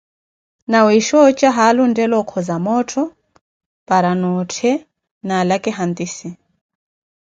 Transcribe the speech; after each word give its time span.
Nawiisha 0.69 1.15
oja 1.25 1.31
ossikhu, 1.35 1.55
haalu 1.57 1.79
ontthela 1.85 2.15
okoza 2.21 2.55
moottho, 2.65 3.03
para 3.87 4.11
noothe 4.21 4.71
naalaka 5.27 5.69
hantisse. 5.77 6.29